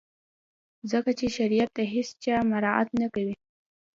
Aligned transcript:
ځکه 0.91 1.11
چي 1.19 1.27
شریعت 1.37 1.69
د 1.75 1.79
هیڅ 1.93 2.09
چا 2.23 2.35
مراعات 2.51 2.89
نه 3.01 3.07
کوي. 3.13 3.35